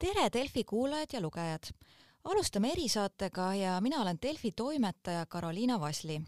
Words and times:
tere, 0.00 0.28
Delfi 0.32 0.64
kuulajad 0.64 1.12
ja 1.12 1.20
lugejad! 1.20 1.72
alustame 2.24 2.70
erisaatega 2.72 3.54
ja 3.54 3.80
mina 3.80 4.02
olen 4.02 4.18
Delfi 4.22 4.52
toimetaja 4.52 5.26
Karoliina 5.26 5.80
Vasli. 5.80 6.20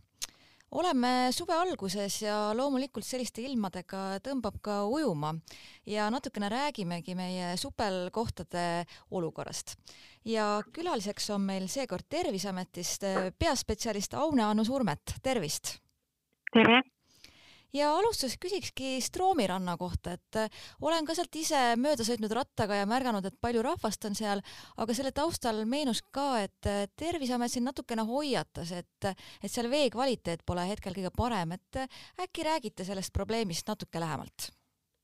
oleme 0.70 1.28
suve 1.30 1.54
alguses 1.54 2.22
ja 2.22 2.52
loomulikult 2.56 3.04
selliste 3.04 3.42
ilmadega 3.42 4.18
tõmbab 4.28 4.60
ka 4.60 4.84
ujuma 4.84 5.34
ja 5.86 6.10
natukene 6.10 6.48
räägimegi 6.48 7.14
meie 7.14 7.56
supelkohtade 7.56 8.84
olukorrast. 9.10 9.76
ja 10.24 10.62
külaliseks 10.72 11.30
on 11.30 11.40
meil 11.40 11.68
seekord 11.68 12.04
Terviseametist 12.08 13.02
peaspetsialist 13.38 14.14
Aune 14.14 14.44
Anu 14.44 14.64
Surmet, 14.64 15.16
tervist! 15.22 15.78
tere! 16.52 16.82
Ja 17.76 17.90
alustuseks 17.96 18.38
küsikski 18.40 18.96
Stroomi 19.04 19.46
ranna 19.48 19.76
kohta, 19.80 20.16
et 20.16 20.38
äh, 20.38 20.62
olen 20.84 21.06
ka 21.08 21.16
sealt 21.16 21.36
ise 21.38 21.60
mööda 21.80 22.04
sõitnud 22.06 22.32
rattaga 22.36 22.80
ja 22.82 22.88
märganud, 22.88 23.26
et 23.26 23.38
palju 23.42 23.62
rahvast 23.64 24.04
on 24.08 24.16
seal, 24.18 24.42
aga 24.82 24.96
selle 24.96 25.12
taustal 25.16 25.62
meenus 25.68 26.02
ka, 26.14 26.42
et 26.44 26.70
äh, 26.70 26.84
Terviseamet 26.98 27.52
siin 27.52 27.66
natukene 27.68 28.04
hoiatas, 28.08 28.74
et, 28.76 29.12
et 29.42 29.52
seal 29.52 29.70
vee 29.72 29.88
kvaliteet 29.92 30.44
pole 30.46 30.66
hetkel 30.68 30.96
kõige 30.98 31.12
parem, 31.16 31.56
et 31.56 31.80
äh, 31.80 32.02
äkki 32.26 32.44
räägite 32.48 32.86
sellest 32.88 33.14
probleemist 33.16 33.68
natuke 33.68 34.00
lähemalt 34.00 34.50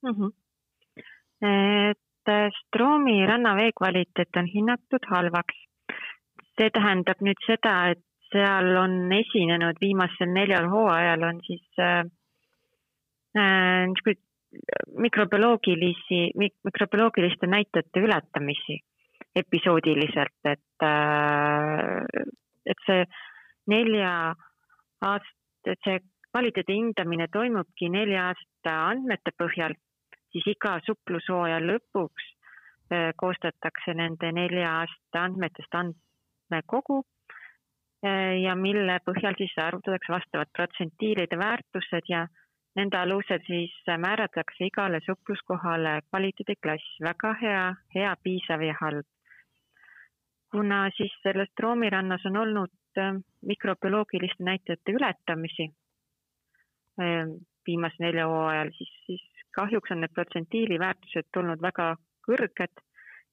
mm? 0.03 0.13
-hmm. 0.13 0.31
et 1.93 2.05
Stroomi 2.59 3.25
ranna 3.27 3.55
vee 3.57 3.73
kvaliteet 3.73 4.37
on 4.37 4.47
hinnatud 4.47 5.05
halvaks. 5.11 5.57
see 6.59 6.71
tähendab 6.75 7.21
nüüd 7.23 7.39
seda, 7.47 7.73
et 7.95 8.03
seal 8.33 8.77
on 8.77 9.13
esinenud 9.13 9.79
viimasel 9.81 10.33
neljal 10.35 10.67
hooajal 10.73 11.23
on 11.31 11.41
siis 11.47 11.81
äh, 11.81 12.05
Äh, 13.39 13.87
niisuguseid 13.87 14.19
mikrobioloogilisi, 15.05 16.21
mikrobioloogiliste 16.65 17.47
näitajate 17.47 18.01
ületamisi 18.01 18.79
episoodiliselt, 19.37 20.39
et, 20.45 20.83
äh, 20.83 22.25
et 22.67 22.81
see 22.87 23.05
nelja 23.71 24.13
aasta, 25.01 25.37
et 25.67 25.85
see 25.85 26.01
kvaliteedi 26.31 26.79
hindamine 26.81 27.29
toimubki 27.33 27.91
nelja 27.93 28.31
aasta 28.31 28.75
andmete 28.89 29.35
põhjal, 29.43 29.77
siis 30.33 30.49
iga 30.55 30.79
suplushooaja 30.89 31.61
lõpuks 31.69 32.27
äh, 32.91 33.13
koostatakse 33.23 33.95
nende 33.95 34.33
nelja 34.33 34.73
aasta 34.81 35.29
andmetest 35.29 35.79
andmekogu 35.83 37.05
ja 38.43 38.53
mille 38.55 38.95
põhjal 39.03 39.35
siis 39.35 39.57
arvutatakse 39.59 40.13
vastavad 40.13 40.51
protsentiilide 40.55 41.39
väärtused 41.39 42.07
ja 42.07 42.29
Nende 42.79 42.99
alusel 43.01 43.41
siis 43.47 43.73
määratakse 43.99 44.67
igale 44.69 45.01
supluskohale 45.03 45.97
kvaliteediklass 46.11 46.99
väga 47.03 47.33
hea, 47.41 47.63
hea, 47.95 48.13
piisav 48.23 48.63
ja 48.63 48.75
halb. 48.81 49.07
kuna 50.51 50.77
siis 50.97 51.13
selles 51.23 51.49
Troomirannas 51.57 52.23
on 52.27 52.37
olnud 52.37 52.71
äh, 52.99 53.17
mikrobioloogiliste 53.51 54.45
näitajate 54.45 54.93
ületamisi 54.93 55.67
äh, 57.03 57.27
viimase 57.67 58.01
nelja 58.01 58.27
hooajal, 58.27 58.71
siis, 58.77 58.95
siis 59.07 59.25
kahjuks 59.59 59.91
on 59.91 60.01
need 60.01 60.15
protsendiili 60.15 60.79
väärtused 60.79 61.29
tulnud 61.35 61.61
väga 61.63 61.91
kõrged, 62.29 62.81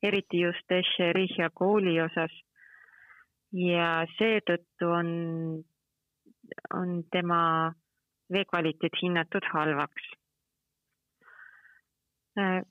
eriti 0.03 0.41
just 0.41 0.71
Escherichia 0.79 1.49
kooli 1.53 1.95
osas. 2.01 2.33
ja 3.53 3.89
seetõttu 4.17 4.89
on, 4.91 5.09
on 6.73 6.89
tema 7.11 7.41
vee 8.31 8.45
kvaliteet 8.45 9.01
hinnatud 9.01 9.45
halvaks. 9.53 10.11
Äh, 12.39 12.61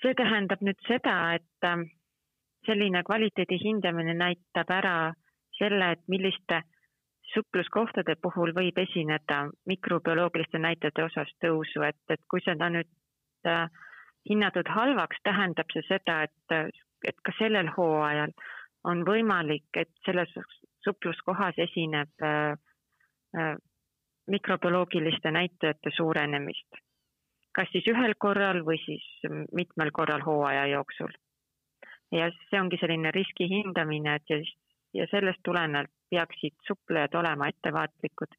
see 0.00 0.14
tähendab 0.18 0.62
nüüd 0.66 0.80
seda, 0.88 1.16
et 1.38 1.68
äh, 1.68 1.84
selline 2.66 3.02
kvaliteedi 3.06 3.58
hindamine 3.62 4.14
näitab 4.14 4.70
ära 4.74 5.12
selle, 5.58 5.92
et 5.94 6.02
milliste 6.08 6.62
supluskohtade 7.34 8.16
puhul 8.22 8.54
võib 8.56 8.78
esineda 8.82 9.44
mikrobioloogiliste 9.70 10.58
näitajate 10.58 11.04
osas 11.04 11.30
tõusu, 11.44 11.84
et, 11.86 12.00
et 12.10 12.22
kui 12.28 12.42
seda 12.44 12.70
nüüd 12.72 12.90
äh, 13.46 13.68
hinnatud 14.28 14.68
halvaks, 14.68 15.20
tähendab 15.24 15.70
see 15.72 15.84
seda, 15.86 16.22
et, 16.26 16.74
et 17.06 17.22
ka 17.24 17.36
sellel 17.38 17.70
hooajal 17.76 18.32
on 18.90 19.04
võimalik, 19.06 19.68
et 19.76 19.92
selles 20.06 20.32
supluskohas 20.84 21.58
esineb 21.60 22.10
mikrobioloogiliste 24.26 25.30
näitajate 25.30 25.90
suurenemist, 25.96 26.80
kas 27.56 27.68
siis 27.72 27.88
ühel 27.90 28.14
korral 28.18 28.62
või 28.66 28.78
siis 28.84 29.06
mitmel 29.52 29.90
korral 29.92 30.22
hooaja 30.26 30.66
jooksul. 30.66 31.12
ja 32.12 32.26
see 32.50 32.60
ongi 32.60 32.76
selline 32.80 33.10
riski 33.14 33.46
hindamine, 33.48 34.14
et 34.14 34.30
ja, 34.30 34.38
ja 34.94 35.06
sellest 35.10 35.40
tulenevalt 35.44 35.90
peaksid 36.10 36.56
suplejad 36.66 37.14
olema 37.14 37.48
ettevaatlikud. 37.48 38.34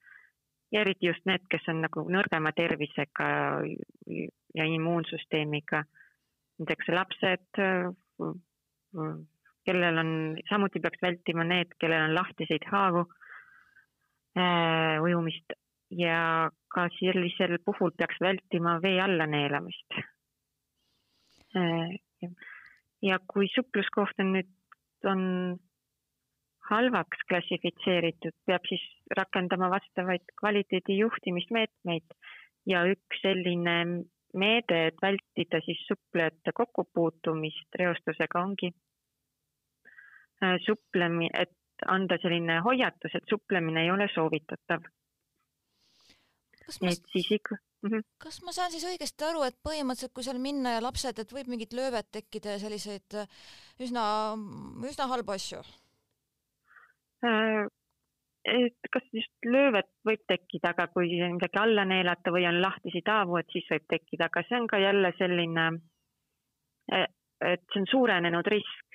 Ja 0.71 0.81
eriti 0.81 1.07
just 1.07 1.25
need, 1.25 1.43
kes 1.51 1.67
on 1.67 1.81
nagu 1.83 2.03
nõrgema 2.07 2.51
tervisega 2.55 3.27
ja 4.55 4.65
immuunsüsteemiga, 4.75 5.83
näiteks 6.59 6.91
lapsed, 6.95 7.61
kellel 9.65 10.03
on, 10.03 10.13
samuti 10.49 10.79
peaks 10.83 11.01
vältima 11.03 11.43
need, 11.47 11.75
kellel 11.79 12.09
on 12.09 12.15
lahtiseid 12.15 12.67
haavu 12.71 13.03
äh, 14.37 15.01
ujumist 15.03 15.55
ja 15.91 16.49
ka 16.71 16.87
sellisel 16.97 17.57
puhul 17.65 17.91
peaks 17.97 18.19
vältima 18.21 18.77
vee 18.81 19.01
alla 19.01 19.27
neelamist. 19.27 19.97
Äh, 21.55 22.31
ja 23.01 23.19
kui 23.33 23.49
supluskoht 23.55 24.19
on 24.23 24.33
nüüd, 24.37 24.51
on 25.03 25.23
halvaks 26.71 27.25
klassifitseeritud, 27.27 28.35
peab 28.47 28.67
siis 28.69 28.83
rakendama 29.17 29.69
vastavaid 29.73 30.23
kvaliteedi 30.39 30.97
juhtimismeetmeid 31.01 32.15
ja 32.69 32.85
üks 32.87 33.23
selline 33.25 33.75
meede, 34.33 34.85
et 34.87 35.01
vältida 35.01 35.59
siis 35.65 35.81
suplejate 35.89 36.53
kokkupuutumist 36.55 37.75
reostusega, 37.81 38.45
ongi 38.45 38.71
äh, 40.43 40.55
suplemi-, 40.63 41.33
et 41.33 41.57
anda 41.91 42.15
selline 42.21 42.61
hoiatus, 42.63 43.17
et 43.17 43.27
suplemine 43.27 43.83
ei 43.83 43.91
ole 43.91 44.07
soovitatav 44.13 44.85
kas 46.65 46.79
ma, 46.81 46.93
siis 47.13 47.31
ikka 47.37 47.55
mm. 47.55 47.89
-hmm. 47.89 48.07
kas 48.23 48.41
ma 48.45 48.53
saan 48.55 48.71
siis 48.71 48.85
õigesti 48.87 49.27
aru, 49.27 49.43
et 49.47 49.57
põhimõtteliselt, 49.67 50.13
kui 50.13 50.25
seal 50.27 50.39
minna 50.39 50.77
ja 50.77 50.81
lapsed, 50.83 51.19
et 51.19 51.35
võib 51.35 51.51
mingit 51.51 51.73
löövet 51.73 52.11
tekkida 52.11 52.55
ja 52.55 52.63
selliseid 52.63 53.19
äh, 53.21 53.37
üsna, 53.79 54.03
üsna 54.89 55.07
halbu 55.11 55.37
asju 55.37 55.61
äh,? 57.25 57.65
et 58.45 58.91
kas 58.93 59.05
just 59.13 59.45
löövet 59.45 59.89
võib 60.05 60.21
tekkida, 60.27 60.73
aga 60.73 60.87
kui 60.93 61.11
midagi 61.21 61.59
alla 61.61 61.85
neelata 61.85 62.31
või 62.33 62.47
on 62.49 62.61
lahtisi 62.61 63.03
taavu, 63.05 63.37
et 63.37 63.51
siis 63.53 63.67
võib 63.69 63.85
tekkida, 63.89 64.31
aga 64.31 64.41
see 64.47 64.57
on 64.57 64.65
ka 64.67 64.79
jälle 64.81 65.13
selline, 65.17 65.67
äh, 66.93 67.05
et 67.53 67.65
see 67.73 67.83
on 67.83 67.91
suurenenud 67.91 68.49
risk 68.55 68.90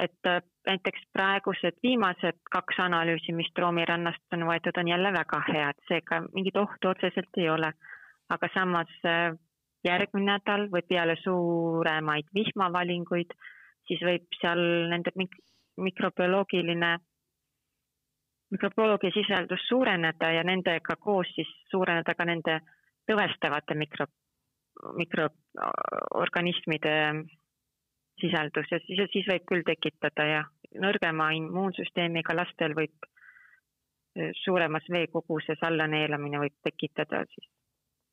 et 0.00 0.28
äh, 0.28 0.42
näiteks 0.66 1.06
praegused 1.12 1.78
viimased 1.82 2.38
kaks 2.50 2.80
analüüsi, 2.84 3.32
mis 3.32 3.50
Troomi 3.54 3.84
rannast 3.88 4.36
on 4.36 4.46
võetud, 4.48 4.76
on 4.80 4.88
jälle 4.88 5.12
väga 5.12 5.40
head, 5.48 5.80
seega 5.88 6.20
mingit 6.34 6.56
ohtu 6.60 6.92
otseselt 6.92 7.40
ei 7.40 7.48
ole. 7.50 7.72
aga 8.28 8.48
samas 8.54 8.90
äh, 9.06 9.36
järgmine 9.86 10.32
nädal 10.32 10.66
või 10.72 10.82
peale 10.88 11.14
suuremaid 11.22 12.26
vihmavalinguid, 12.34 13.30
siis 13.86 14.00
võib 14.02 14.26
seal 14.40 14.58
nende 14.90 15.10
mik 15.14 15.30
mikrobioloogiline, 15.76 16.98
mikrobioloogia 18.50 19.10
sisaldus 19.14 19.68
suureneda 19.68 20.30
ja 20.32 20.42
nendega 20.44 20.96
koos 20.96 21.28
siis 21.34 21.50
suureneda 21.70 22.14
ka 22.16 22.24
nende 22.24 22.60
tõvestavate 23.06 23.74
mikro, 23.78 24.06
mikroorganismide 24.96 26.94
sisaldus 28.20 28.70
ja 28.72 28.80
siis, 28.84 29.02
siis 29.12 29.28
võib 29.28 29.44
küll 29.50 29.66
tekitada 29.66 30.26
ja 30.28 30.40
nõrgema 30.82 31.30
immuunsüsteemiga 31.36 32.36
lastel 32.36 32.74
võib 32.76 33.06
e, 34.16 34.30
suuremas 34.44 34.88
veekoguses 34.92 35.62
allaneelamine 35.68 36.40
võib 36.46 36.56
tekitada 36.64 37.24
siis 37.32 37.48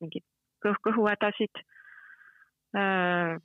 mingeid 0.02 0.26
kõh-, 0.64 0.80
kõhuhädasid 0.88 1.64
äh,. 2.76 3.36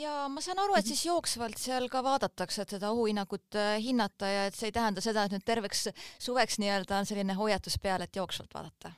ja 0.00 0.18
ma 0.32 0.44
saan 0.44 0.60
aru, 0.64 0.76
et 0.78 0.88
siis 0.88 1.06
jooksvalt 1.06 1.60
seal 1.60 1.88
ka 1.92 2.02
vaadatakse, 2.04 2.62
et 2.62 2.76
seda 2.76 2.92
ohuhinnangut 2.94 3.60
äh, 3.60 3.76
hinnata 3.82 4.30
ja 4.32 4.46
et 4.50 4.58
see 4.58 4.70
ei 4.72 4.78
tähenda 4.78 5.04
seda, 5.04 5.26
et 5.26 5.36
nüüd 5.36 5.46
terveks 5.46 5.88
suveks 6.18 6.60
nii-öelda 6.62 7.02
on 7.02 7.08
selline 7.08 7.36
hoiatus 7.38 7.78
peal, 7.82 8.04
et 8.04 8.16
jooksvalt 8.16 8.56
vaadata 8.56 8.96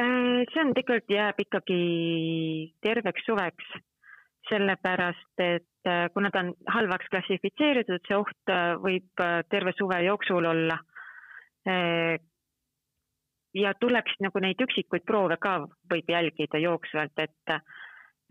see 0.00 0.62
on 0.62 0.72
tegelikult 0.76 1.12
jääb 1.12 1.40
ikkagi 1.42 1.80
terveks 2.84 3.26
suveks, 3.26 3.70
sellepärast 4.48 5.42
et 5.44 5.88
äh, 5.88 6.08
kuna 6.14 6.30
ta 6.30 6.44
on 6.44 6.52
halvaks 6.74 7.10
klassifitseeritud, 7.12 8.02
see 8.06 8.18
oht 8.18 8.52
äh, 8.52 8.74
võib 8.80 9.24
terve 9.52 9.74
suve 9.78 10.02
jooksul 10.06 10.48
olla. 10.54 10.78
ja 13.54 13.72
tuleks 13.80 14.14
nagu 14.24 14.40
neid 14.40 14.62
üksikuid 14.64 15.04
proove 15.04 15.36
ka 15.36 15.58
võib 15.92 16.08
jälgida 16.08 16.58
jooksvalt, 16.58 17.20
et, 17.20 17.52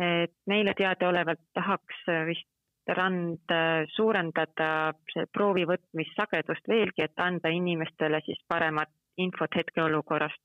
et 0.01 0.33
meile 0.49 0.73
teadaolevalt 0.73 1.43
tahaks 1.53 1.99
vist 2.25 2.49
rand 2.97 3.53
suurendada 3.93 4.95
proovi 5.31 5.67
võtmissagedust 5.69 6.65
veelgi, 6.67 7.05
et 7.05 7.21
anda 7.21 7.53
inimestele 7.53 8.23
siis 8.25 8.41
paremat 8.49 8.89
infot 9.21 9.59
hetkeolukorrast. 9.61 10.41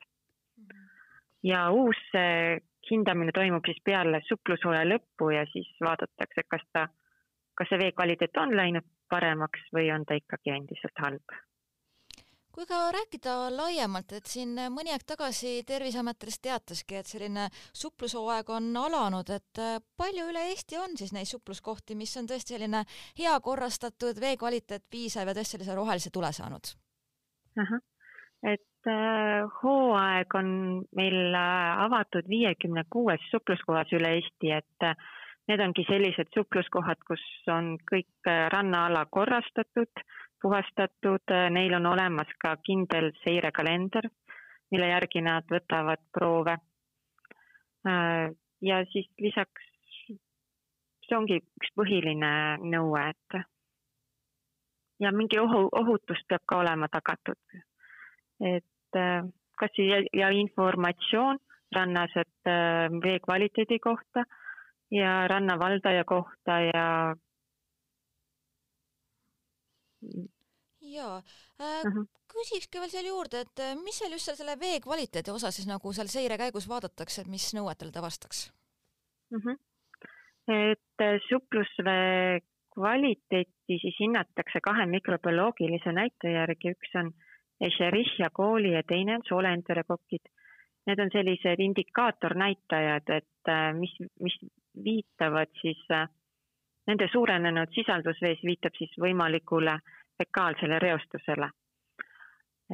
Ja 1.44 1.69
uus 1.70 2.00
hindamine 2.91 3.32
toimub 3.35 3.64
siis 3.69 3.81
peale 3.85 4.20
suplushooaja 4.29 4.85
lõppu 4.88 5.31
ja 5.35 5.46
siis 5.52 5.70
vaadatakse, 5.85 6.44
kas 6.49 6.64
ta, 6.73 6.87
kas 7.58 7.70
see 7.70 7.81
vee 7.81 7.93
kvaliteet 7.96 8.37
on 8.43 8.56
läinud 8.56 8.87
paremaks 9.11 9.67
või 9.76 9.91
on 9.94 10.06
ta 10.08 10.17
ikkagi 10.20 10.56
endiselt 10.56 11.05
halb 11.05 11.37
kui 12.55 12.67
ka 12.70 12.76
rääkida 12.94 13.32
laiemalt, 13.50 14.12
et 14.14 14.29
siin 14.31 14.52
mõni 14.70 14.93
aeg 14.94 15.02
tagasi 15.06 15.64
Terviseamet 15.67 16.26
teataski, 16.43 17.00
et 17.00 17.08
selline 17.11 17.49
suplushooaeg 17.75 18.52
on 18.55 18.69
alanud, 18.79 19.31
et 19.35 19.58
äh, 19.62 19.81
palju 19.99 20.29
üle 20.31 20.44
Eesti 20.52 20.79
on 20.79 20.94
siis 20.96 21.11
neid 21.17 21.26
supluskohti, 21.26 21.96
mis 21.99 22.14
on 22.20 22.29
tõesti 22.31 22.55
selline 22.55 22.85
hea 23.19 23.35
korrastatud, 23.43 24.20
vee 24.23 24.37
kvaliteet 24.38 24.87
piisav 24.91 25.32
ja 25.32 25.35
tõesti 25.35 25.56
sellise 25.56 25.75
rohelise 25.75 26.14
tule 26.14 26.31
saanud? 26.32 26.75
et 28.52 28.62
hooaeg 29.62 30.34
on 30.34 30.48
meil 30.96 31.34
äh, 31.34 31.84
avatud 31.84 32.28
viiekümne 32.28 32.84
kuues 32.92 33.22
supluskohas 33.31 33.92
üle 33.96 34.16
Eesti, 34.19 34.50
et 34.52 34.84
äh, 34.84 34.96
need 35.48 35.60
ongi 35.60 35.86
sellised 35.88 36.28
supluskohad, 36.36 37.00
kus 37.08 37.25
on 37.52 37.75
kõik 37.90 38.28
äh, 38.28 38.48
rannaala 38.52 39.06
korrastatud 39.10 40.02
äh, 40.02 40.12
puhastatud, 40.44 41.32
neil 41.50 41.72
on 41.75 41.86
olemas 41.86 42.28
ka 42.42 42.56
kindel 42.66 43.12
seirekalender, 43.22 44.10
mille 44.72 44.90
järgi 44.90 45.22
nad 45.25 45.46
võtavad 45.48 46.02
proove. 46.12 46.58
ja 48.69 48.76
siis 48.92 49.08
lisaks, 49.20 49.64
see 51.06 51.16
ongi 51.16 51.40
üks 51.40 51.72
põhiline 51.81 52.32
nõue, 52.75 53.06
et 53.14 53.38
ja 55.00 55.12
mingi 55.16 55.40
ohu, 55.40 55.64
ohutus 55.81 56.20
peab 56.28 56.44
ka 56.48 56.60
olema 56.60 56.88
tagatud. 56.92 57.40
et 58.52 58.69
kas 59.58 59.79
ja, 59.79 60.00
ja 60.12 60.31
informatsioon 60.35 61.38
rannas, 61.75 62.12
et 62.17 62.50
vee 63.02 63.19
kvaliteedi 63.25 63.79
kohta 63.82 64.25
ja 64.94 65.26
rannavaldaja 65.29 66.05
kohta 66.05 66.58
ja 66.61 66.85
jaa 70.94 71.17
äh,, 71.61 71.85
mm 71.85 71.93
-hmm. 71.93 72.06
küsikski 72.32 72.81
veel 72.81 72.93
seal 72.94 73.06
juurde, 73.06 73.41
et 73.44 73.58
äh, 73.67 73.75
mis 73.85 73.99
seal 73.99 74.12
just 74.12 74.29
seal 74.29 74.37
selle 74.41 74.56
vee 74.61 74.81
kvaliteedi 74.87 75.31
osas 75.31 75.56
siis 75.56 75.69
nagu 75.69 75.93
seal 75.93 76.11
seire 76.17 76.38
käigus 76.38 76.69
vaadatakse, 76.69 77.23
et 77.23 77.31
mis 77.35 77.46
nõuetele 77.58 77.93
ta 77.93 78.02
vastaks 78.02 78.52
mm? 79.31 79.41
-hmm. 79.41 79.56
et 80.70 81.06
äh, 81.08 81.20
suplusvee 81.29 82.41
kvaliteeti 82.75 83.79
siis 83.82 83.96
hinnatakse 84.00 84.61
kahe 84.69 84.87
mikrobioloogilise 84.87 85.93
näitaja 85.93 86.41
järgi, 86.41 86.75
üks 86.76 86.99
on 87.00 87.12
Escherichia 87.60 88.30
kooli 88.32 88.72
ja 88.72 88.82
teine 88.82 89.14
on 89.14 89.22
sooleenterokokid. 89.28 90.26
Need 90.86 90.98
on 91.00 91.10
sellised 91.12 91.60
indikaatornäitajad, 91.64 93.08
et 93.08 93.48
äh, 93.48 93.72
mis, 93.78 93.94
mis 94.20 94.36
viitavad 94.84 95.48
siis, 95.60 95.80
nende 96.86 97.08
suurenenud 97.12 97.72
sisaldus 97.72 98.20
vees 98.22 98.42
viitab 98.44 98.76
siis 98.76 98.92
võimalikule 99.00 99.78
fekaalsele 100.18 100.78
reostusele. 100.78 101.50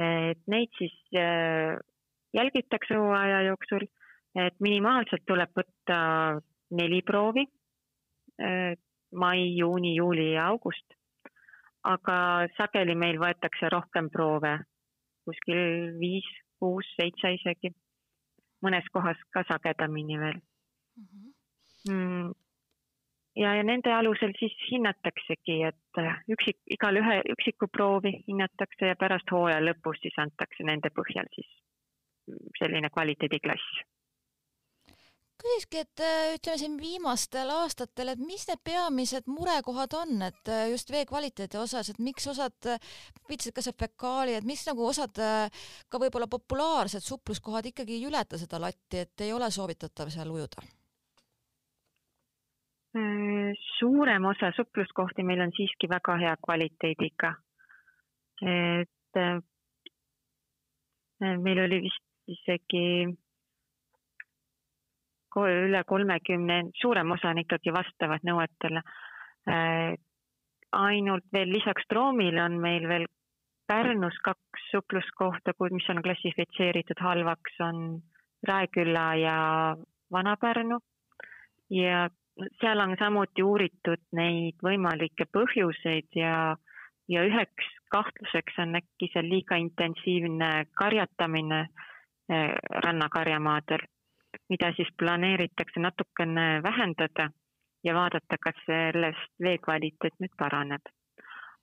et 0.01 0.43
neid 0.47 0.71
siis 0.79 0.95
äh, 1.19 1.79
jälgitakse 2.35 2.95
hooaja 2.95 3.43
jooksul, 3.43 3.87
et 4.35 4.55
minimaalselt 4.61 5.25
tuleb 5.27 5.51
võtta 5.57 5.99
neli 6.71 7.03
proovi 7.03 7.45
äh, 8.43 8.75
mai, 9.13 9.57
juuni, 9.57 9.95
juuli 9.97 10.33
ja 10.33 10.47
august. 10.47 10.87
aga 11.83 12.47
sageli 12.59 12.95
meil 12.95 13.17
võetakse 13.17 13.71
rohkem 13.73 14.11
proove, 14.13 14.59
kuskil 15.31 15.63
viis, 16.03 16.29
kuus, 16.61 16.91
seitse 16.99 17.33
isegi, 17.39 17.73
mõnes 18.67 18.87
kohas 18.93 19.19
ka 19.33 19.47
sagedamini 19.49 20.21
veel 20.21 20.39
mm. 20.39 21.09
-hmm 21.89 22.31
ja, 23.37 23.55
ja 23.55 23.63
nende 23.65 23.93
alusel 23.95 24.33
siis 24.39 24.55
hinnataksegi, 24.71 25.61
et 25.71 26.01
äh, 26.03 26.19
üksik, 26.35 26.59
igale 26.77 27.03
ühe 27.03 27.21
üksiku 27.35 27.69
proovi 27.73 28.13
hinnatakse 28.27 28.91
ja 28.93 28.99
pärast 29.01 29.31
hooaja 29.33 29.63
lõpus 29.63 30.01
siis 30.03 30.19
antakse 30.19 30.67
nende 30.67 30.91
põhjal 30.97 31.31
siis 31.35 31.51
selline 32.59 32.91
kvaliteediklass. 32.95 33.81
Küsiski, 35.41 35.85
et 35.85 36.03
äh, 36.05 36.35
ütleme 36.37 36.61
siin 36.63 36.77
viimastel 36.81 37.53
aastatel, 37.55 38.13
et 38.13 38.25
mis 38.25 38.47
need 38.49 38.63
peamised 38.65 39.31
murekohad 39.31 39.97
on, 39.99 40.17
et 40.29 40.53
äh, 40.53 40.67
just 40.73 40.93
vee 40.93 41.05
kvaliteedi 41.09 41.61
osas, 41.61 41.93
et 41.93 42.03
miks 42.03 42.29
osad, 42.33 42.73
viitasid 43.29 43.57
ka 43.57 43.65
see 43.65 43.77
fekaali, 43.85 44.37
et 44.39 44.49
miks 44.49 44.67
nagu 44.69 44.85
osad 44.89 45.17
ka 45.17 46.03
võib-olla 46.03 46.29
populaarsed 46.31 47.05
supluskohad 47.05 47.73
ikkagi 47.73 47.99
ei 47.99 48.05
ületa 48.11 48.39
seda 48.41 48.61
latti, 48.63 49.07
et 49.07 49.27
ei 49.27 49.33
ole 49.33 49.51
soovitatav 49.51 50.13
seal 50.13 50.31
ujuda 50.31 50.63
Äh, 52.97 53.55
suurem 53.79 54.25
osa 54.25 54.51
supluskohti 54.57 55.23
meil 55.23 55.41
on 55.45 55.53
siiski 55.55 55.87
väga 55.89 56.17
hea 56.19 56.33
kvaliteediga. 56.43 57.35
et 58.43 59.17
äh, 59.21 59.43
meil 61.21 61.59
oli 61.65 61.79
vist 61.85 62.03
isegi 62.35 63.07
üle 65.37 65.85
kolmekümne, 65.87 66.63
suurem 66.81 67.11
osa 67.11 67.31
on 67.31 67.39
ikkagi 67.39 67.73
vastavad 67.73 68.25
nõuetele. 68.27 68.83
Ainult 70.73 71.25
veel 71.33 71.53
lisaks 71.53 71.87
Troomile 71.89 72.43
on 72.43 72.59
meil 72.63 72.89
veel 72.89 73.07
Pärnus 73.71 74.17
kaks 74.27 74.65
supluskohta, 74.73 75.55
mis 75.71 75.89
on 75.91 76.03
klassifitseeritud 76.03 76.99
halvaks, 76.99 77.61
on 77.63 78.01
Raeküla 78.49 79.15
ja 79.15 79.37
Vana-Pärnu 80.13 80.79
ja 81.71 82.09
seal 82.61 82.81
on 82.81 82.97
samuti 82.99 83.43
uuritud 83.43 84.03
neid 84.17 84.59
võimalikke 84.65 85.27
põhjuseid 85.33 86.09
ja, 86.19 86.57
ja 87.09 87.25
üheks 87.27 87.69
kahtluseks 87.95 88.59
on 88.63 88.79
äkki 88.81 89.11
seal 89.13 89.29
liiga 89.29 89.59
intensiivne 89.61 90.51
karjatamine 90.79 91.61
eh, 91.67 92.55
rannakarjamaadel, 92.87 93.85
mida 94.51 94.73
siis 94.77 94.89
planeeritakse 94.99 95.81
natukene 95.81 96.63
vähendada 96.63 97.31
ja 97.85 97.95
vaadata, 97.95 98.39
kas 98.43 98.59
sellest 98.67 99.31
vee 99.43 99.59
kvaliteet 99.59 100.19
nüüd 100.21 100.35
paraneb. 100.39 100.83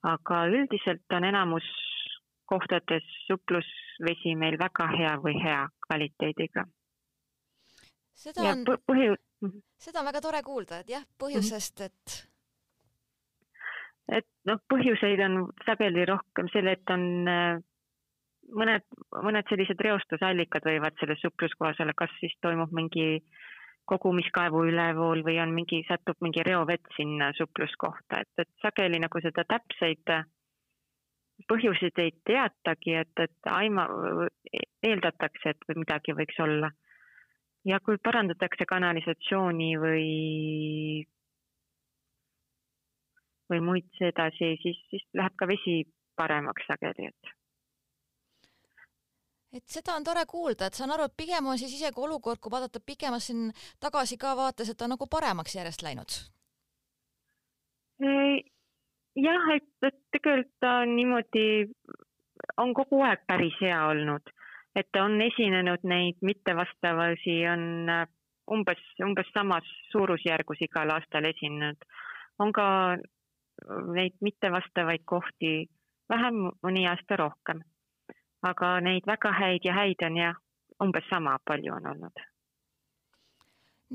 aga 0.02 0.44
üldiselt 0.46 1.14
on 1.16 1.24
enamus 1.24 1.66
kohtades 2.46 3.06
suplusvesi 3.26 4.34
meil 4.38 4.58
väga 4.58 4.86
hea 4.98 5.14
või 5.24 5.34
hea 5.42 5.68
kvaliteediga. 5.86 6.64
seda 8.14 8.42
on 8.50 8.64
põhju-, 8.66 9.18
Mhm. 9.42 9.62
seda 9.78 10.00
on 10.00 10.06
väga 10.10 10.20
tore 10.20 10.42
kuulda, 10.42 10.80
et 10.82 10.88
jah, 10.90 11.04
põhjusest, 11.22 11.80
et. 11.86 12.14
et 14.18 14.26
noh, 14.50 14.58
põhjuseid 14.72 15.22
on 15.26 15.52
sageli 15.66 16.06
rohkem 16.10 16.48
selle, 16.52 16.74
et 16.78 16.90
on 16.90 17.28
äh, 17.28 17.60
mõned, 18.54 18.84
mõned 19.24 19.48
sellised 19.50 19.80
reostusallikad 19.84 20.66
võivad 20.66 20.96
selles 21.00 21.20
supluskohas 21.24 21.80
olla, 21.82 21.94
kas 21.96 22.12
siis 22.20 22.34
toimub 22.44 22.72
mingi 22.74 23.22
kogumiskaevu 23.88 24.64
ülevool 24.68 25.22
või 25.24 25.38
on 25.40 25.54
mingi, 25.56 25.82
satub 25.88 26.18
mingi 26.24 26.44
reovett 26.44 26.90
sinna 26.96 27.30
supluskohta, 27.36 28.20
et, 28.20 28.44
et 28.44 28.50
sageli 28.62 29.00
nagu 29.00 29.22
seda 29.24 29.46
täpseid 29.48 30.12
põhjuseid 31.48 32.00
ei 32.02 32.12
teatagi, 32.26 32.96
et, 32.98 33.22
et 33.22 33.50
aima, 33.52 33.86
eeldatakse, 34.82 35.54
et 35.54 35.68
või 35.68 35.84
midagi 35.84 36.16
võiks 36.18 36.40
olla. 36.42 36.70
Ja 37.68 37.78
kui 37.84 37.98
parandatakse 38.02 38.66
kanalisatsiooni 38.66 39.70
või, 39.78 40.08
või 43.50 43.64
muid 43.70 43.88
sedasi, 43.98 44.56
siis, 44.62 44.82
siis 44.90 45.06
läheb 45.14 45.36
ka 45.38 45.48
vesi 45.50 45.80
paremaks 46.18 46.66
sageli, 46.66 47.12
et 47.12 47.37
et 49.52 49.64
seda 49.66 49.94
on 49.96 50.04
tore 50.04 50.24
kuulda, 50.28 50.68
et 50.68 50.74
saan 50.74 50.92
aru, 50.94 51.08
et 51.08 51.16
pigem 51.16 51.46
on 51.46 51.58
siis 51.58 51.74
isegi 51.74 52.00
olukord, 52.00 52.40
kui 52.40 52.52
vaadata 52.52 52.80
pikemas 52.84 53.30
siin 53.30 53.52
tagasi 53.80 54.18
ka 54.20 54.34
vaates, 54.36 54.68
et 54.68 54.82
on 54.82 54.94
nagu 54.94 55.06
paremaks 55.10 55.56
järjest 55.56 55.82
läinud? 55.82 56.18
jah, 59.18 59.46
et, 59.56 59.70
et 59.82 59.96
tegelikult 60.14 60.52
ta 60.62 60.76
on 60.84 60.92
niimoodi, 60.94 61.46
on 62.62 62.74
kogu 62.74 63.00
aeg 63.02 63.24
päris 63.26 63.56
hea 63.60 63.80
olnud 63.88 64.30
et 64.78 65.00
on 65.00 65.20
esinenud 65.22 65.84
neid 65.88 66.20
mittevastavusi, 66.22 67.40
on 67.52 67.64
äh, 67.90 68.04
umbes, 68.50 68.82
umbes 69.04 69.30
samas 69.34 69.66
suurusjärgus 69.92 70.62
igal 70.68 70.92
aastal 70.94 71.26
esinenud. 71.30 71.88
on 72.38 72.52
ka 72.52 72.66
neid 73.94 74.14
mittevastavaid 74.22 75.02
kohti 75.04 75.66
vähem, 76.08 76.44
mõni 76.62 76.84
aasta 76.86 77.16
rohkem. 77.18 77.64
Aga 78.42 78.80
neid 78.80 79.06
väga 79.06 79.32
häid 79.32 79.64
ja 79.64 79.74
häid 79.74 80.02
on 80.06 80.16
jah, 80.16 80.34
umbes 80.82 81.06
sama 81.10 81.38
palju 81.44 81.74
on 81.74 81.86
olnud 81.86 82.26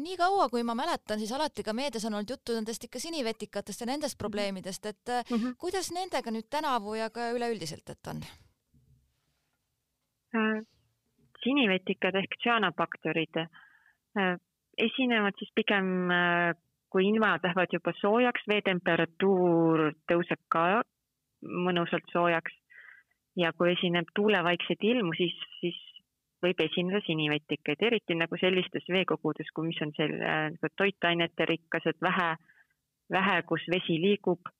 nii 0.03 0.15
kaua, 0.17 0.47
kui 0.49 0.63
ma 0.65 0.73
mäletan, 0.75 1.19
siis 1.21 1.31
alati 1.31 1.63
ka 1.63 1.73
meedias 1.77 2.05
on 2.09 2.15
olnud 2.17 2.31
juttu 2.33 2.55
nendest 2.55 2.83
ikka 2.83 2.99
sinivetikatest 2.99 3.81
ja 3.81 3.87
nendest 3.87 4.17
probleemidest, 4.17 4.85
et 4.85 5.11
mm 5.29 5.37
-hmm. 5.37 5.55
kuidas 5.57 5.91
nendega 5.91 6.31
nüüd 6.31 6.49
tänavu 6.49 6.95
ja 6.95 7.09
ka 7.09 7.31
üleüldiselt, 7.31 7.89
et 7.89 8.07
on 8.07 8.23
äh,? 10.35 10.65
sinivetikad 11.43 12.15
ehk 12.15 12.35
tsüanobakterid 12.39 13.37
äh, 13.37 14.39
esinevad 14.77 15.33
siis 15.37 15.51
pigem 15.55 16.09
kui 16.93 17.07
ilmad 17.09 17.41
lähevad 17.43 17.73
juba 17.73 17.93
soojaks, 18.01 18.45
veetemperatuur 18.47 19.91
tõuseb 20.11 20.41
ka 20.53 20.83
mõnusalt 21.41 22.11
soojaks 22.13 22.53
ja 23.39 23.53
kui 23.57 23.73
esineb 23.73 24.11
tuulevaikseid 24.15 24.83
ilmu, 24.93 25.13
siis, 25.17 25.35
siis 25.59 25.77
võib 26.43 26.59
esineda 26.65 27.01
sinivetikaid, 27.05 27.81
eriti 27.87 28.17
nagu 28.19 28.37
sellistes 28.39 28.85
veekogudes, 28.91 29.49
kui 29.55 29.69
mis 29.69 29.79
on 29.85 29.93
seal 29.97 30.17
nagu 30.19 30.71
toitainete 30.77 31.47
rikkased, 31.49 31.99
vähe, 32.03 32.33
vähe, 33.11 33.39
kus 33.49 33.65
vesi 33.71 33.97
liigub. 34.01 34.51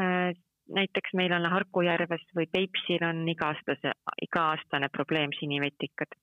Äh, 0.00 0.34
näiteks 0.76 1.14
meil 1.14 1.32
on 1.32 1.46
Harku 1.50 1.84
järves 1.86 2.24
või 2.36 2.48
Peipsil 2.52 3.04
on 3.06 3.22
iga-aastase, 3.30 3.94
iga-aastane 4.26 4.90
probleem 4.92 5.34
sinivetikad. 5.38 6.18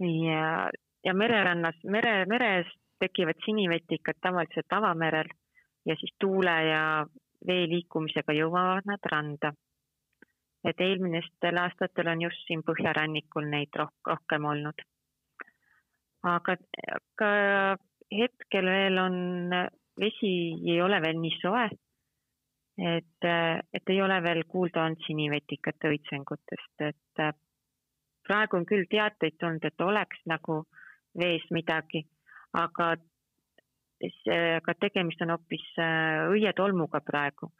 ja, 0.00 0.70
ja 1.04 1.14
mererannas, 1.14 1.76
mere, 1.84 2.24
meres 2.26 2.66
tekivad 2.98 3.38
sinivetikad 3.44 4.18
tavaliselt 4.20 4.72
avamerel 4.72 5.30
ja 5.86 5.96
siis 6.00 6.14
tuule 6.20 6.54
ja 6.66 6.82
vee 7.46 7.68
liikumisega 7.68 8.32
jõuavad 8.36 8.88
nad 8.88 9.12
randa 9.12 9.52
et 10.64 10.80
eelmistel 10.80 11.60
aastatel 11.60 12.08
on 12.12 12.24
just 12.24 12.44
siin 12.48 12.64
põhjarannikul 12.66 13.48
neid 13.52 13.76
roh 13.80 13.92
rohkem 14.08 14.44
olnud. 14.50 14.84
aga 16.24 16.56
ka 17.20 17.30
hetkel 18.12 18.70
veel 18.72 18.98
on, 18.98 19.16
vesi 20.00 20.34
ei 20.72 20.80
ole 20.82 21.00
veel 21.04 21.20
nii 21.20 21.38
soe, 21.40 21.64
et, 22.94 23.28
et 23.76 23.92
ei 23.92 24.00
ole 24.02 24.20
veel 24.24 24.44
kuulda 24.48 24.86
olnud 24.86 25.04
sinivetikate 25.06 25.92
õitsengutest, 25.92 26.86
et 26.88 27.24
praegu 28.24 28.56
on 28.56 28.64
küll 28.66 28.88
teateid 28.90 29.36
tulnud, 29.38 29.68
et 29.68 29.84
oleks 29.84 30.24
nagu 30.32 30.62
vees 31.20 31.44
midagi, 31.52 32.06
aga 32.56 32.94
aga 34.28 34.74
tegemist 34.80 35.22
on 35.24 35.34
hoopis 35.34 35.66
õietolmuga 36.34 37.00
praegu, 37.04 37.50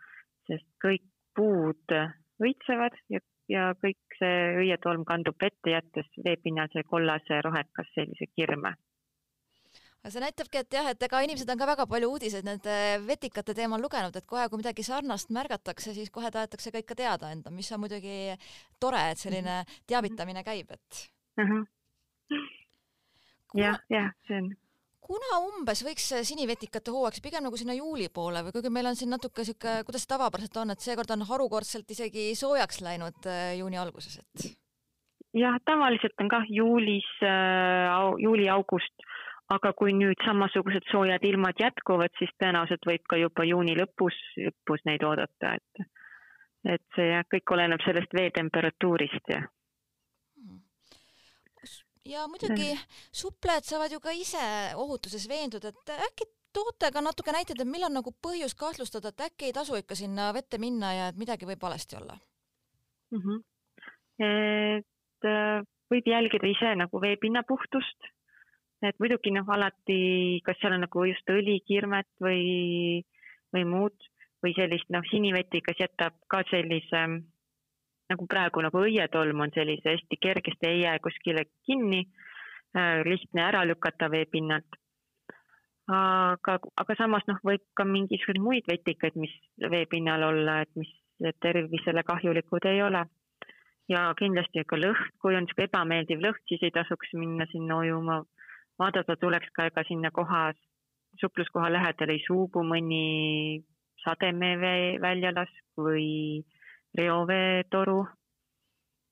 sest 0.49 0.67
kõik 0.83 1.05
puud 1.35 1.95
õitsevad 2.43 2.97
ja, 3.11 3.21
ja 3.51 3.69
kõik 3.81 4.19
see 4.19 4.41
õietolm 4.65 5.05
kandub 5.09 5.39
vette, 5.41 5.71
jättes 5.71 6.09
veepinnal 6.25 6.71
see 6.73 6.87
kollase 6.89 7.41
rohekas 7.45 7.91
sellise 7.95 8.31
kirme 8.35 8.75
aga 10.05 10.13
see 10.13 10.21
näitabki, 10.21 10.61
et 10.61 10.75
jah, 10.77 10.89
et 10.93 11.05
ega 11.07 11.21
inimesed 11.25 11.49
on 11.49 11.61
ka 11.61 11.67
väga 11.71 11.87
palju 11.89 12.11
uudiseid 12.13 12.45
nende 12.45 12.75
vetikate 13.07 13.55
teemal 13.57 13.81
lugenud, 13.81 14.13
et 14.13 14.27
kohe, 14.29 14.43
kui 14.53 14.61
midagi 14.61 14.85
sarnast 14.85 15.33
märgatakse, 15.33 15.95
siis 15.97 16.13
kohe 16.13 16.29
tahetakse 16.35 16.73
ka 16.75 16.83
ikka 16.83 16.97
teada 16.99 17.31
anda, 17.33 17.53
mis 17.55 17.71
on 17.73 17.81
muidugi 17.87 18.35
tore, 18.83 19.01
et 19.15 19.23
selline 19.23 19.63
mhm. 19.63 19.81
teavitamine 19.89 20.45
käib, 20.45 20.77
et 20.77 21.01
uh. 21.39 21.45
Mhm. 21.45 21.65
-huh. 21.65 22.45
jah, 23.63 23.81
jah, 23.89 24.13
see 24.29 24.43
on 24.43 24.53
kuna 25.05 25.39
umbes 25.45 25.85
võiks 25.87 26.07
sinivetikate 26.29 26.93
hooaeg 26.95 27.21
pigem 27.25 27.45
nagu 27.47 27.59
sinna 27.61 27.77
juuli 27.77 28.09
poole 28.15 28.45
või 28.47 28.55
kuigi 28.57 28.73
meil 28.73 28.91
on 28.91 28.99
siin 28.99 29.13
natuke 29.13 29.45
sihuke, 29.47 29.81
kuidas 29.87 30.07
tavapäraselt 30.11 30.61
on, 30.63 30.75
et 30.75 30.85
seekord 30.85 31.13
on 31.15 31.27
harukordselt 31.29 31.91
isegi 31.97 32.31
soojaks 32.39 32.81
läinud 32.85 33.29
äh, 33.31 33.55
juuni 33.61 33.81
alguses, 33.81 34.21
et? 34.23 34.47
jah, 35.37 35.59
tavaliselt 35.67 36.25
on 36.25 36.31
kah 36.33 36.47
juulis 36.49 37.09
äh,, 37.27 37.91
juuli-august, 38.25 39.09
aga 39.53 39.75
kui 39.77 39.93
nüüd 39.97 40.21
samasugused 40.25 40.87
soojad 40.91 41.25
ilmad 41.29 41.59
jätkuvad, 41.61 42.15
siis 42.19 42.33
tõenäoliselt 42.41 42.89
võib 42.89 43.05
ka 43.11 43.21
juba 43.21 43.45
juuni 43.49 43.77
lõpus, 43.77 44.17
lõpus 44.41 44.87
neid 44.89 45.05
oodata, 45.05 45.59
et 45.59 45.91
et 46.65 46.81
see 46.97 47.11
jah, 47.11 47.27
kõik 47.29 47.51
oleneb 47.53 47.83
sellest 47.85 48.15
veetemperatuurist 48.17 49.29
ja 49.29 49.43
ja 52.09 52.27
muidugi 52.29 52.73
suplejad 53.13 53.67
saavad 53.69 53.93
ju 53.93 54.01
ka 54.01 54.13
ise 54.13 54.45
ohutuses 54.81 55.29
veenduda, 55.29 55.73
et 55.73 55.93
äkki 56.09 56.29
toote 56.55 56.91
ka 56.95 57.03
natuke 57.03 57.33
näiteid, 57.35 57.61
et 57.61 57.71
millal 57.71 57.93
nagu 57.93 58.13
põhjust 58.25 58.59
kahtlustada, 58.59 59.11
et 59.11 59.27
äkki 59.29 59.49
ei 59.49 59.57
tasu 59.57 59.77
ikka 59.79 59.97
sinna 59.99 60.31
vette 60.37 60.61
minna 60.63 60.93
ja 60.95 61.11
et 61.11 61.21
midagi 61.21 61.49
võib 61.49 61.63
valesti 61.63 61.99
olla 62.01 62.19
mm? 63.11 63.23
-hmm. 63.23 63.41
et 64.29 65.31
äh, 65.31 65.65
võib 65.93 66.11
jälgida 66.11 66.51
ise 66.51 66.75
nagu 66.79 67.01
veepinna 67.01 67.43
puhtust, 67.49 68.11
et 68.83 68.99
muidugi 69.01 69.33
noh, 69.35 69.49
alati, 69.49 70.41
kas 70.45 70.59
seal 70.61 70.77
on 70.77 70.85
nagu 70.87 71.05
just 71.09 71.31
õlikirmet 71.31 72.11
või, 72.21 73.05
või 73.55 73.65
muud 73.65 74.11
või 74.45 74.53
sellist 74.57 74.91
noh, 74.93 75.05
sinivetikas 75.11 75.81
jätab 75.81 76.17
ka 76.29 76.43
sellise 76.51 77.07
nagu 78.13 78.27
praegu 78.31 78.63
nagu 78.65 78.83
õietolm 78.87 79.43
on 79.47 79.53
sellise 79.55 79.97
hästi 79.97 80.19
kergesti 80.21 80.69
ei 80.69 80.81
jää 80.83 80.99
kuskile 81.05 81.45
kinni, 81.67 82.05
äh, 82.77 83.03
lihtne 83.09 83.45
ära 83.49 83.65
lükata 83.67 84.11
veepinnalt. 84.11 84.81
aga, 85.95 86.55
aga 86.81 86.95
samas 86.97 87.27
noh, 87.29 87.37
võib 87.45 87.61
ka 87.77 87.85
mingisuguseid 87.85 88.41
muid 88.41 88.69
vetikaid, 88.71 89.19
mis 89.21 89.33
veepinnal 89.71 90.23
olla, 90.31 90.63
et 90.65 90.71
mis 90.81 90.89
tervisele 91.45 92.03
kahjulikud 92.03 92.65
ei 92.71 92.83
ole. 92.83 93.05
ja 93.89 94.15
kindlasti 94.17 94.65
ka 94.65 94.79
lõhn, 94.81 95.11
kui 95.21 95.37
on 95.37 95.45
niisugune 95.45 95.69
ebameeldiv 95.69 96.23
lõhn, 96.25 96.41
siis 96.49 96.63
ei 96.65 96.73
tasuks 96.73 97.13
minna 97.13 97.47
sinna 97.53 97.79
ujuma. 97.83 98.23
vaadata 98.79 99.17
tuleks 99.17 99.53
ka, 99.53 99.67
ega 99.69 99.85
sinna 99.89 100.11
koha, 100.11 100.53
supluskoha 101.21 101.69
lähedal 101.73 102.11
ei 102.11 102.23
suubu 102.27 102.65
mõni 102.65 103.63
sademevee 104.05 104.99
väljalask 105.01 105.65
või 105.77 106.45
reoveetoru. 106.99 108.05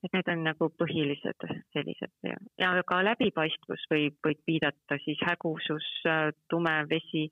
et 0.03 0.11
need 0.11 0.27
on 0.27 0.41
nagu 0.43 0.67
põhilised 0.75 1.45
sellised 1.71 2.11
ja, 2.27 2.35
ja 2.59 2.71
ka 2.87 2.97
läbipaistvus 3.07 3.85
võib, 3.91 4.17
võib 4.25 4.41
viidata 4.47 4.97
siis 5.05 5.21
hägusus, 5.23 5.85
tume 6.51 6.73
vesi. 6.89 7.29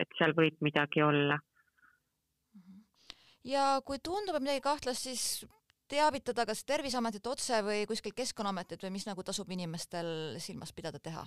et 0.00 0.16
seal 0.18 0.32
võib 0.32 0.56
midagi 0.60 1.02
olla. 1.02 1.38
ja 3.44 3.80
kui 3.84 3.98
tundub, 3.98 4.36
et 4.36 4.46
midagi 4.46 4.64
kahtlast, 4.64 5.04
siis 5.04 5.46
teavitada 5.88 6.46
kas 6.46 6.64
Terviseametit 6.64 7.26
otse 7.26 7.60
või 7.66 7.84
kuskilt 7.86 8.16
Keskkonnaametit 8.16 8.82
või 8.86 8.94
mis 8.96 9.06
nagu 9.06 9.22
tasub 9.22 9.50
inimestel 9.50 10.38
silmas 10.38 10.72
pidada 10.72 10.98
teha? 10.98 11.26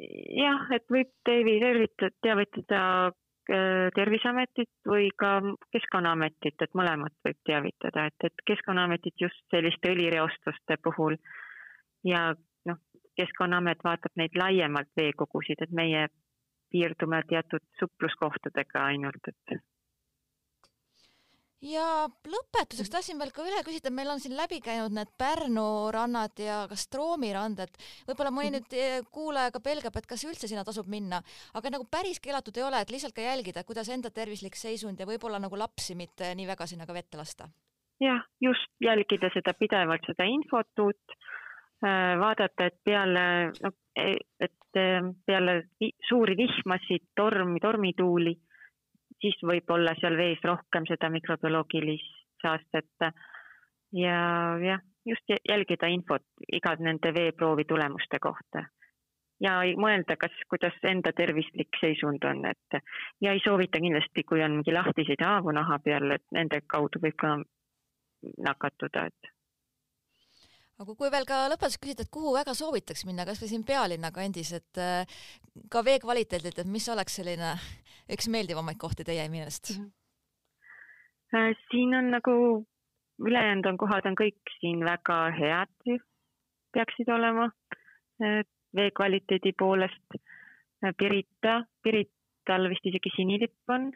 jah, 0.00 0.68
et 0.74 0.86
võib 0.88 1.10
teavitada, 1.28 2.10
teavitada 2.24 2.82
Terviseametit 3.94 4.70
või 4.86 5.08
ka 5.18 5.40
Keskkonnaametit, 5.74 6.62
et 6.62 6.74
mõlemat 6.78 7.14
võib 7.26 7.38
teavitada, 7.48 8.04
et, 8.06 8.26
et 8.28 8.44
Keskkonnaametit 8.46 9.16
just 9.18 9.42
selliste 9.50 9.90
õlireostuste 9.90 10.76
puhul. 10.84 11.16
Ja 12.06 12.28
noh, 12.70 12.78
Keskkonnaamet 13.18 13.82
vaatab 13.84 14.14
neid 14.20 14.38
laiemalt 14.38 14.92
veekogusid, 14.96 15.64
et 15.66 15.74
meie 15.74 16.06
piirdume 16.70 17.22
teatud 17.28 17.64
supluskohtadega 17.80 18.84
ainult, 18.92 19.32
et 19.32 19.58
ja 21.64 21.84
lõpetuseks 22.08 22.90
tahtsin 22.92 23.18
veel 23.20 23.32
ka 23.34 23.44
üle 23.44 23.60
küsida, 23.66 23.92
meil 23.92 24.10
on 24.12 24.20
siin 24.22 24.36
läbi 24.36 24.60
käinud 24.64 24.94
need 24.96 25.10
Pärnu 25.20 25.90
rannad 25.92 26.40
ja 26.40 26.62
ka 26.70 26.76
Stroomi 26.78 27.32
rand, 27.36 27.60
et 27.64 27.76
võib-olla 28.08 28.32
mõni 28.34 28.54
nüüd 28.56 28.76
eh, 28.76 29.00
kuulaja 29.12 29.52
ka 29.54 29.62
pelgab, 29.64 29.96
et 29.96 30.08
kas 30.08 30.24
üldse 30.28 30.48
sinna 30.48 30.64
tasub 30.64 30.88
minna, 30.90 31.20
aga 31.54 31.74
nagu 31.76 31.86
päris 31.90 32.20
keelatud 32.24 32.56
ei 32.56 32.66
ole, 32.66 32.80
et 32.80 32.92
lihtsalt 32.92 33.16
ka 33.16 33.24
jälgida, 33.24 33.64
kuidas 33.68 33.92
enda 33.92 34.12
tervislik 34.14 34.56
seisund 34.56 35.00
ja 35.00 35.08
võib-olla 35.08 35.40
nagu 35.42 35.58
lapsi 35.58 35.96
mitte 35.98 36.32
nii 36.36 36.48
väga 36.48 36.68
sinna 36.70 36.88
ka 36.88 36.96
vette 36.96 37.20
lasta. 37.20 37.50
jah, 38.00 38.24
just 38.40 38.72
jälgida 38.80 39.28
seda 39.34 39.52
pidevalt, 39.58 40.06
seda 40.08 40.24
infot 40.24 40.84
uut, 40.86 41.16
äh, 41.84 42.16
vaadata, 42.20 42.70
et 42.70 42.78
peale, 42.84 43.52
no 43.60 43.74
e, 43.92 44.14
et 44.40 44.80
äh, 44.80 45.10
peale 45.26 45.62
suuri 46.08 46.38
vihmasid, 46.40 47.10
tormi, 47.16 47.60
tormituuli 47.60 48.38
siis 49.20 49.36
võib 49.42 49.70
olla 49.70 49.94
seal 50.00 50.16
vees 50.16 50.42
rohkem 50.44 50.86
seda 50.88 51.10
mikrobioloogilist 51.12 52.18
saastet. 52.42 53.12
ja 53.92 54.18
jah, 54.62 54.82
just 55.06 55.32
jälgida 55.48 55.86
infot 55.86 56.22
iga 56.52 56.76
nende 56.78 57.14
veeproovi 57.14 57.64
tulemuste 57.64 58.18
kohta 58.18 58.64
ja 59.40 59.56
mõelda, 59.80 60.16
kas, 60.20 60.34
kuidas 60.48 60.76
enda 60.84 61.12
tervislik 61.16 61.78
seisund 61.80 62.24
on, 62.24 62.44
et 62.44 62.80
ja 63.20 63.32
ei 63.32 63.40
soovita 63.44 63.80
kindlasti, 63.80 64.24
kui 64.24 64.42
on 64.44 64.58
mingi 64.58 64.74
lahtiseid 64.74 65.24
haavu 65.24 65.54
naha 65.56 65.78
peal, 65.84 66.10
et 66.16 66.24
nende 66.36 66.60
kaudu 66.66 67.00
võib 67.02 67.16
ka 67.20 67.36
nakatuda, 68.48 69.06
et 69.08 69.32
aga 70.80 70.96
kui 70.96 71.10
veel 71.12 71.26
ka 71.28 71.42
lõpetuseks 71.52 71.82
küsida, 71.82 72.06
et 72.06 72.12
kuhu 72.12 72.34
väga 72.36 72.54
soovitaks 72.56 73.04
minna, 73.08 73.26
kasvõi 73.28 73.50
siin 73.52 73.64
pealinna 73.68 74.12
kandis, 74.16 74.52
et 74.56 74.80
äh, 74.80 75.18
ka 75.72 75.84
vee 75.86 75.98
kvaliteedilt, 76.02 76.62
et 76.62 76.70
mis 76.70 76.88
oleks 76.88 77.20
selline 77.20 77.54
üks 78.10 78.30
meeldivamaid 78.32 78.80
kohti 78.80 79.04
teie 79.04 79.28
meelest? 79.32 79.74
Äh, 81.36 81.52
siin 81.68 81.94
on 81.98 82.10
nagu, 82.16 82.36
ülejäänud 83.20 83.68
on 83.72 83.80
kohad 83.80 84.08
on 84.08 84.16
kõik 84.18 84.56
siin 84.60 84.80
väga 84.86 85.20
head, 85.36 86.00
peaksid 86.72 87.12
olema 87.12 87.50
vee 88.76 88.90
kvaliteedi 88.96 89.52
poolest. 89.58 90.16
Äh, 90.84 90.94
Pirita, 90.98 91.60
Pirital 91.82 92.68
vist 92.72 92.86
isegi 92.86 93.12
sinilipp 93.16 93.74
on. 93.74 93.90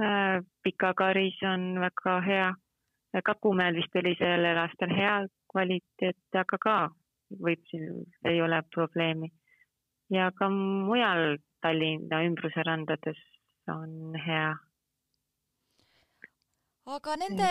Äh, 0.00 0.40
Pikakaris 0.62 1.40
on 1.52 1.80
väga 1.80 2.20
hea. 2.26 2.50
Kakumäel 3.24 3.74
vist 3.74 3.96
oli 3.96 4.14
sellel 4.18 4.58
aastal 4.58 4.92
hea 4.94 5.14
kvaliteet, 5.50 6.18
aga 6.38 6.58
ka 6.62 6.74
võib 7.42 7.62
siin, 7.70 8.04
ei 8.24 8.42
ole 8.42 8.62
probleemi. 8.74 9.32
ja 10.10 10.30
ka 10.34 10.48
mujal 10.50 11.38
Tallinna 11.60 12.22
ümbruse 12.26 12.62
randades 12.66 13.18
on 13.68 14.14
hea 14.26 14.54
aga 16.96 17.16
nende, 17.16 17.48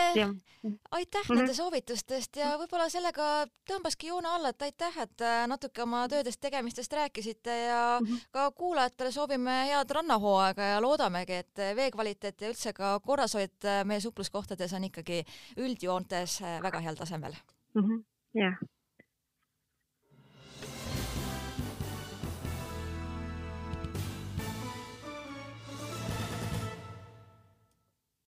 aitäh 0.90 1.20
mm 1.20 1.28
-hmm. 1.28 1.36
nende 1.36 1.54
soovitustest 1.54 2.36
ja 2.36 2.52
võib-olla 2.60 2.88
sellega 2.92 3.46
tõmbaski 3.70 4.10
joone 4.10 4.28
alla, 4.28 4.48
et 4.48 4.62
aitäh, 4.62 4.98
et 5.02 5.24
äh, 5.24 5.46
natuke 5.48 5.82
oma 5.82 6.06
töödest, 6.08 6.40
tegemistest 6.40 6.92
rääkisite 6.92 7.56
ja 7.66 7.98
mm 8.00 8.06
-hmm. 8.06 8.26
ka 8.30 8.50
kuulajatele 8.50 9.12
soovime 9.12 9.56
head 9.66 9.90
rannahooaega 9.90 10.62
ja 10.62 10.80
loodamegi, 10.82 11.32
et 11.32 11.56
vee 11.76 11.90
kvaliteet 11.90 12.40
ja 12.40 12.48
üldse 12.48 12.72
ka 12.72 13.00
korrashoid 13.00 13.64
äh, 13.64 13.84
meie 13.84 14.00
supluskohtades 14.00 14.72
on 14.72 14.84
ikkagi 14.84 15.24
üldjoontes 15.56 16.42
äh, 16.42 16.62
väga 16.62 16.80
heal 16.80 16.94
tasemel 16.94 17.34
mm. 17.74 17.82
-hmm. 17.82 18.04
jah 18.34 18.58